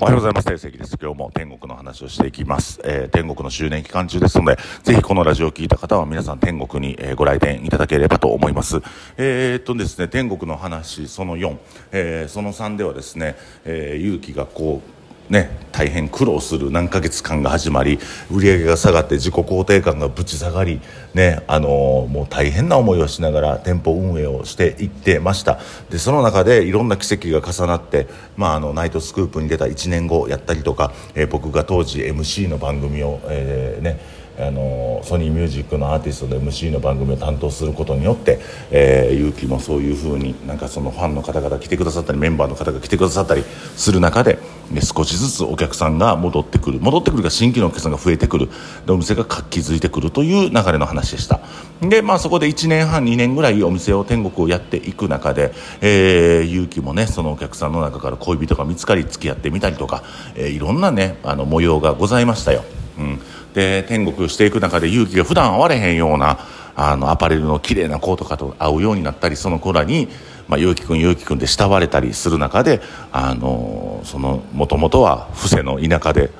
[0.00, 0.44] おはようございます。
[0.46, 0.96] 定石です。
[1.02, 2.80] 今日も天国の話をしていきます。
[2.84, 8.80] えー、天国の周年期間中ですので、ぜひこのラジオを聞いた方は皆さん天国に、えー、ご来店いただければと思います。
[9.16, 11.58] えー、っとですね、天国の話その4、
[11.90, 13.34] えー、その3ではですね、
[13.64, 14.97] えー、勇気がこう、
[15.30, 17.98] ね、大変苦労する何ヶ月間が始まり
[18.30, 20.80] 売り上げが下がって自己肯定感がぶち下がり、
[21.14, 25.58] ねあのー、もう大変な思いをしながら店舗運営をしていってました。
[25.90, 28.06] でその中でいろんな奇跡が重なって、
[28.36, 38.38] まあ、あのナイトスクープに出た1年後やったりとか、えー、僕が当時 MC の番組を、えーねあのソニーミュージックのアーティストで MC の番組を担当することによって、
[38.70, 43.42] えー、勇気もそういうふうになんかそのファンの方々来てくださったりメンバーの方が来てくださったり
[43.76, 44.38] する中で、
[44.70, 46.78] ね、少しずつお客さんが戻ってくる。
[46.80, 48.48] 戻ってくるか新規のお客さんが増えてくる。
[48.86, 51.40] でお店が活気づいてくるという流れの話でした。
[51.80, 60.02] で、まあ、そこで1年半2年ぐらいお店を天国をやっていく中で、えー、勇気もねそのお客さんの中から恋人が見つかり付き合ってみたりとか、
[60.34, 62.64] えー、いろんなねあの模様がございましたよ、
[62.98, 63.20] うん。
[63.58, 66.38] で天国していく中で勇気が普段会われへんような
[66.76, 70.06] あのアパレルの綺麗な子とかと会うようになったりその子らに、
[70.46, 76.30] まあ、結城君結城君で慕われたりする中であのそのもともとは布施の田舎で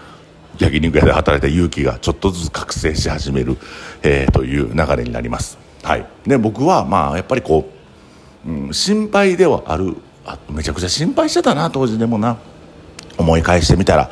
[0.59, 3.57] 焼肉屋で働いた勇気がちょっとずつ覚醒し始める、
[4.05, 5.59] えー、という流れになります。
[5.83, 7.69] はい、で僕はまあやっぱりこ
[8.47, 12.39] う、うん、心配ではあるあめちゃくちゃ心配してたな当時でもな。
[13.19, 14.11] 思い返してみたら。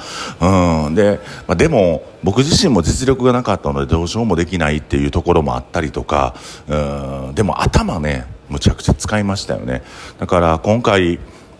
[0.86, 0.94] うん。
[0.94, 6.34] で、まあ、でも、僕自身も実力がなかったのでどうしようもできないっていうところもあったりとか、
[6.68, 6.76] う
[7.30, 7.32] ん。
[7.34, 9.82] でも頭ね、むちゃくちゃ使いましたよね。
[10.18, 11.18] だから今回、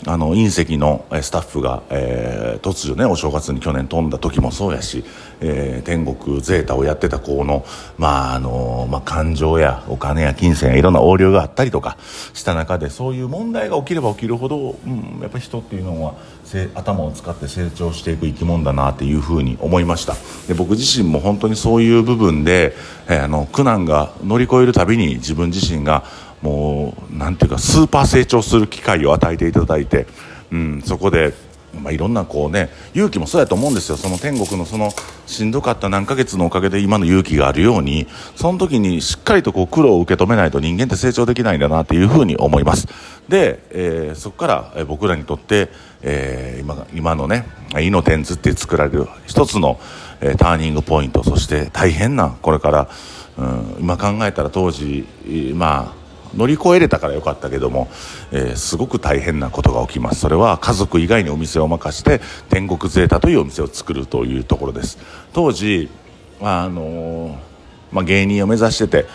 [0.09, 5.05] あの隕石のスタッフが、えー、突如ねお正月に去年飛んだ時もそうやし、
[5.41, 7.65] えー、天国ゼータをやってた子の,、
[7.99, 11.99] まああのまあ、感情やお金や金銭やいろんな横領があったりとか
[12.35, 16.15] した中でそういう問題が起きれば起きるほど、うん、やっぱり人っていうのは
[16.77, 20.15] 頭を使って成長していく生き物だなっていうふうに思いました。
[20.47, 22.77] で僕自身も本当にそういう部分で、
[23.09, 26.05] えー、あの苦難が乗り越えるたびに自分自身が
[26.47, 30.07] もうなんていうかスーパー成長する機会を与えていただいて、
[30.53, 31.35] うん、そこで、
[31.75, 33.97] まあ、いろんなこうね勇気もそうやと思うんですよ。
[33.97, 34.91] その天国のその
[35.27, 42.87] しんどかった何ヶ月のおかげで今の勇気があるようにその時にしっかりとこう苦労を受け止めないと人間って成長できないんだなっていうふうに思います。
[43.29, 45.69] で、えー、そこから僕らにとって、
[46.03, 47.45] えー、今今のね
[47.83, 49.81] 「いの天図」って作られる一つの、
[50.21, 52.89] えー、ターニングポイントそして大変なこれから、
[53.37, 55.09] うん、今考えたら当時
[55.57, 56.06] まあ
[56.37, 57.89] 乗り越えれたからよかったけども、
[58.33, 60.21] えー、すごく大変なことが起きます。
[60.21, 64.99] それは家族以外にお店を任して天国ゼータというお店を作るというところです。
[65.33, 65.89] 当時
[66.41, 67.39] あの
[67.93, 69.07] まあ、芸人を目指してて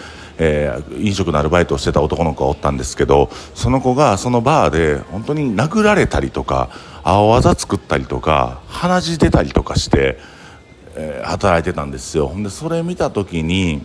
[0.43, 6.69] えー、飲食のアルバイトをしてた男の子がおったんですけどその子がそのバーで本当に殴られたりとか
[7.03, 10.17] 青あざ作ったりとか鼻血出たりとかして、
[10.95, 12.27] えー、働いてたんですよ。
[12.27, 13.83] ほんでそれ見た時に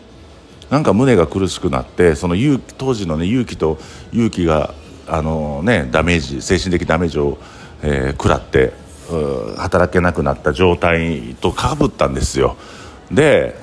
[0.71, 3.79] なんか胸が苦しくなってその勇当時のね勇気と
[4.13, 4.75] 勇気が
[5.07, 7.39] あのねダメージ精神的ダメージを、
[7.83, 8.73] えー、食らって
[9.57, 12.57] 働けなくなった状態とかぶったんですよ。
[13.13, 13.55] で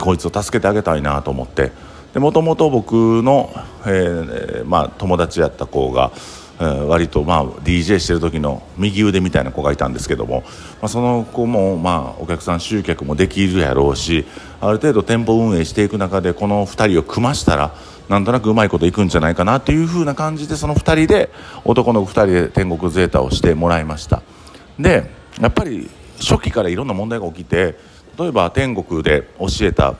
[0.00, 1.72] こいつを助けてあげたいなと思って。
[2.18, 3.52] もともと僕の、
[3.84, 6.12] えーまあ、友達やった子が
[6.58, 10.42] 割とまあ DJ してる時の右腕みたいな子がいたんですけども、
[10.80, 14.24] まあ、その子もまあお客さん集客もできるやろうし
[14.60, 17.74] ある程度店舗運営していく中でこの2人を組ましたら
[18.08, 21.30] なんとなくうまいこといくんじゃないかなというふうな感じでその2人で
[21.64, 24.22] 男の子2人で天国ゼータをしてもらいました。
[24.78, 27.76] でやっぱり初期からいろんな問題が起きて
[28.18, 29.94] 例えば天国で教えた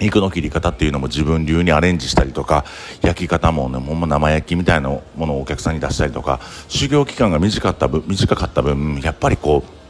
[0.00, 2.64] 肉の切り方っていうのも自分流にアレンジしたりとか
[3.02, 9.80] 焼き方もねも生焼きみたいなものをお客さんに出したりとか修行期間が短かった分短かった分やっぱりこう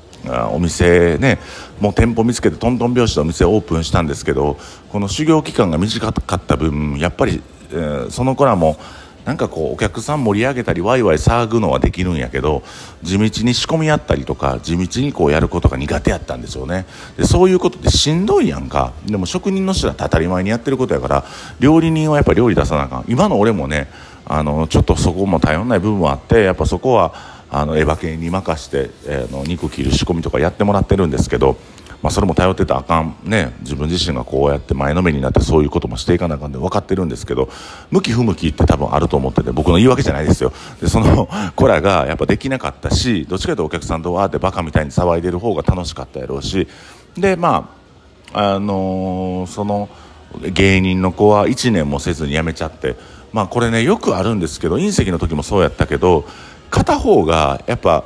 [0.52, 1.38] お店ね
[1.80, 4.58] もう店舗見つけてトントン拍子でお店オープンしたんですけど
[4.90, 8.76] この修行期間が短かった分やっぱり、えー、その子らも
[9.24, 12.62] なんかこうお客さん盛り上げたりワイワイ騒ぐのはできるんやけど
[13.02, 16.86] 地道に仕込みやったりとか地道にこうやることが苦手やったんですよね。
[17.16, 18.92] でそういうことってしんどいやんか。
[19.06, 21.24] でも職人の人だって当たり前にやってることやから
[21.60, 23.04] 料理人はやっぱ料理出さなあかん。
[23.08, 23.88] 今の俺もね
[24.24, 31.56] あのちょっとそこも頼んない部分はあってやっぱそこはあのエヴァ系に任して、えー、の肉切る仕込みとかやってもらってるんですけど
[32.02, 33.14] まあ、それも頼ってたらあかん。
[33.24, 33.52] ね。
[33.60, 37.50] 自分自身がこうやって前のめりになってそういうこともしていかなあかんで分かってるんですけど
[37.90, 40.52] 向き不向きって多分あると思ってて僕の言い訳じゃないですよ。
[40.80, 46.68] でその子らがやっぱできなかったしどっちかというとお客さんとわーってバカみたいに騒いでる方が楽しかったやろうし。
[47.18, 47.70] でま
[48.32, 49.88] ああのー、その
[50.40, 52.96] 芸人の子は1年もせずに辞めちゃって
[53.32, 56.24] まあこれねよくあるんですけど隕石の時もそうやったけど
[56.70, 58.04] 片方がやっぱ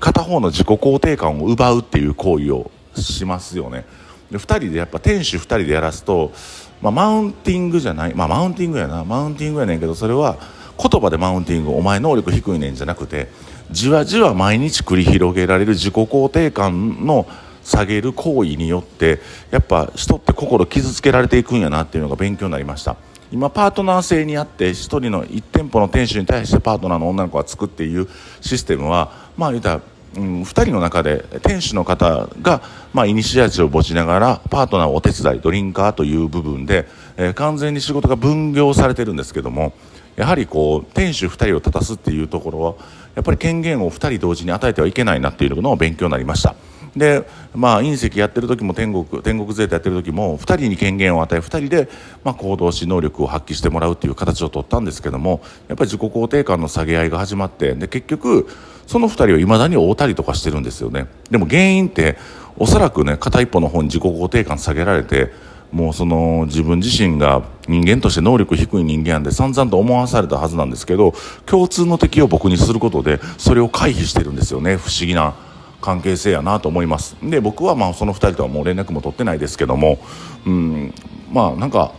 [0.00, 3.84] 片方の自己肯定感を奪うっていう行為をしますよね。
[4.30, 6.32] で2人でやっぱ店主2人でやらすと、
[6.80, 9.04] まあ、マウンティングじゃないまあマウンティングやな。
[9.04, 10.38] マウンティングやねんけどそれは
[10.80, 13.28] 言葉でマウンティングお前能力低いねんじゃなくて
[13.70, 17.26] じわじわ毎日繰り広げられる自己肯定感の
[17.64, 19.20] 下げる行為によって
[19.50, 22.96] やっぱ人って心傷つけられていくんやなっていうのが勉強になりました
[23.32, 28.08] 今パートナー制にあって1人の1店舗の店主に対してパートナーの女の子がつくっていう
[28.40, 29.82] システムはまあ言うたら
[30.16, 32.62] うん、2人の中で店主の方が、
[32.92, 39.72] まあ、イニシアチブを持ちながらパートナーをお手伝いドリンカーという部分で、えー、完全に仕事が分業されてるんですけども
[40.16, 42.74] やはりこう店主2人を立たすっていうところは
[43.14, 46.54] やっぱり権限を2人同時に与えてはいけないなっていうのを勉強になりました。
[46.96, 51.88] でまあ隕石やってる時も天国天国ゼータやってる時も2人に権限を与え2人で、
[52.22, 58.48] まあ、行動し能力を発揮してもらうっていう形を取ったんですけどもやっぱり自己肯定感の下げ合いが始まってで結局
[58.86, 61.06] その2人はいまだに会うたりとかしてるんですよね。
[61.30, 62.16] でも原因って
[62.56, 65.32] おそらくね片一方の方に自己肯定感下げられて
[65.72, 71.14] もうその自分自身が人間として能力低い人間なんで散々と思わされたはずなんですけど
[71.46, 74.76] 共通の敵を僕にすることでそれを回避してるんですよね。
[74.76, 75.34] 不思議な
[75.80, 77.16] 関係性やなと思います。
[77.22, 79.98] で僕はまあその2人とはもう連絡も取ってないですけども
[80.46, 80.94] うん
[81.32, 81.92] まあなんか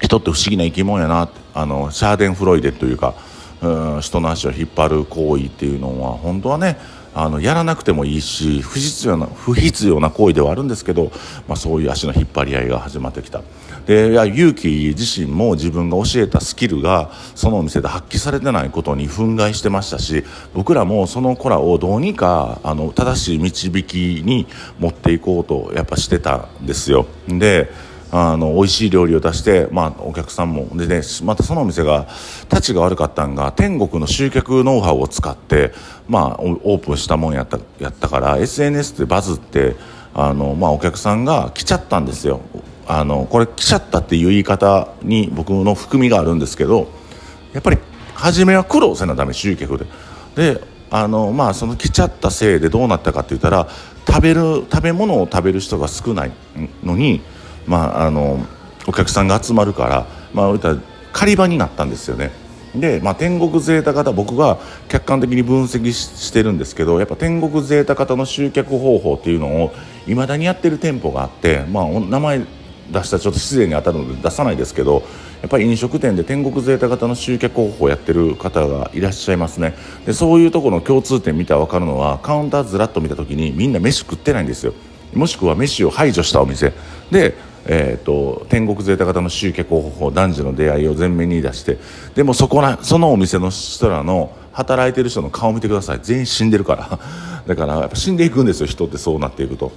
[0.00, 3.14] 人って不思議な生き物やなあのシャーデンフロイデというか
[3.64, 6.78] うん人の足を引っ張る行為っていうのは本当はね
[7.14, 11.12] あのやらなくてもいいし不必要な不必要な行為ではあるんですけど、
[11.46, 13.42] まあ、そういう足の引っ張り合いが始まってきた。
[13.86, 20.24] でいや勇気自身も自分が教えたスキルがそのお店で発揮されてないことに憤慨してましたし
[20.54, 24.46] 僕らもその子らをどうにかあの正しい導きに
[24.78, 27.06] 持っていこうとやっぱしてたんですよ。
[27.28, 27.70] で
[28.16, 32.06] あの美味しい料理を出して、まあ、お客さんもで、ね、またそのお店が
[32.48, 35.72] たちが悪かったんが天国の集客ノウハウを使って、
[36.08, 39.74] まあ、オープンしたもんやったやったから SNS でバズって
[40.14, 42.40] あの、まあ、お客さんが来ちゃったんですよ
[42.86, 46.86] あのこれ来ちゃったっていう言い方に僕の含みがあるんですけど
[47.52, 47.78] やっぱり
[48.14, 49.86] 初めは苦労せなダメ集客で。
[50.36, 53.66] であのまあその来ちゃったせいでどうなったかって言ったら
[54.06, 56.32] 食べる食べ物を食べる人が少ない
[56.84, 57.20] のに
[57.66, 58.44] まあ、あの
[58.86, 60.76] お客さんが集まるから、まあ、
[61.12, 62.30] 狩り場になったんですよね。
[62.74, 64.58] で、まあ、天国ゼータ型僕が
[64.88, 69.72] 客観的に分析してるんですけどやっぱ天国ゼータ型の集客方法っていうのを
[70.08, 72.40] いまだにやってる店舗があって、まあ、名前
[72.90, 75.04] 出したらちょっと失礼に当たるので出さないですけど
[75.40, 79.74] やっぱり飲食店で天国ゼータ型の集客方法をやってる方がいらっしゃいますね。
[80.06, 84.72] でそういうところの共通点見たら分かるのはカウンターずらっと見た時にみんな飯食ってないんですよ。
[85.12, 86.72] もしくは飯を排除したお店。
[87.10, 87.34] で
[87.66, 91.78] えーと、天国ゼータ型の集客方法男女の出会いを前面に出して
[92.14, 96.00] でもそこらそのお店の人らの働いてる人の顔を見てください。
[96.02, 96.98] 全員死んでるから。
[97.46, 98.66] だからやっぱ死んでいくんですよ。
[98.66, 99.72] 人ってそうなっていくと、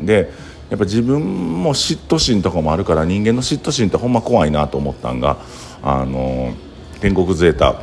[0.00, 0.32] で
[0.70, 5.36] やっぱ自分も嫉妬心とかもあるから人間の嫉妬心ってほんま怖いなと思ったんが
[5.82, 6.54] あの
[7.00, 7.82] 天国ゼータ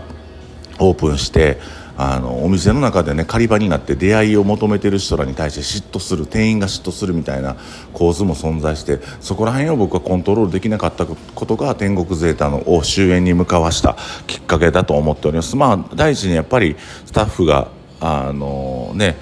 [0.79, 1.59] オープンして
[2.03, 7.57] あのお店の中でね狩り場になって出会いを求めてる人らに対して嫉妬する店員が嫉妬するみたいな
[7.93, 15.55] 構図も存在してそこら辺を僕はコントロールできなかったことが天国ゼータのを終焉に向かわしたきっかけだと思っております。
[15.55, 16.75] まあ、第一にやっぱり
[17.05, 17.69] スタッフが
[17.99, 19.15] あのね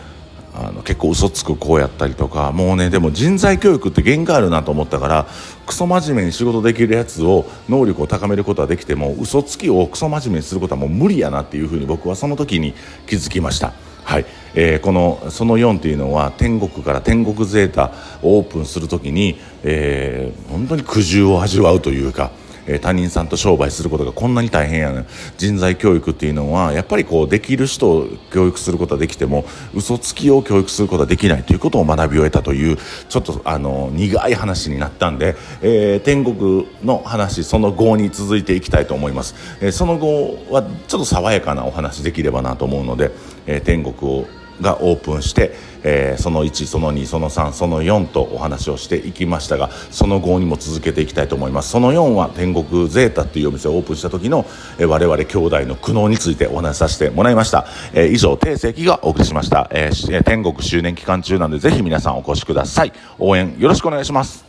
[0.83, 5.27] 結構嘘つく子やったりとかもうねでも人材教育って限界あるなと思ったから
[5.65, 12.74] クソ真面目に仕事できるやつを能力を高めることはできても嘘つきをクソ真面目にすることはもう無理やなっていうふうに僕はその時に
[13.07, 13.74] 気づきました。
[14.03, 17.91] はいえー、このその4というのは天国から天国ゼータ
[18.24, 22.31] をオープンするときに、えー、本当に苦渋を味わうというか
[22.69, 25.05] えー、他人さんと商売することがこんなに大変やね
[25.38, 32.77] 人材教育っていうのはやっぱりこうできる人を教育することはできても嘘つきを教育することはできないということを学びを得たという
[33.09, 43.11] ちょっとあの苦い話になったんで、えー、天国の話その後に続いていきたいと思います、えー、その後はちょっと爽やかなお話できればなと思うので、
[43.47, 44.27] え天国を
[44.62, 51.70] がオープンして、えー、その1その2その3その4とお話をしていきましたがその後にも続けていきたいと思います。
[51.70, 54.46] その4は天国ゼータっていうお店をオープンした時の、
[54.78, 62.94] えー、我々兄弟の苦悩についてお話しさせてもらいました、えー、以上定石がお送りしました、えー、天国周年期間中なんでぜひ皆さんお越しください。
[63.18, 64.49] 応援よろしくお願いします。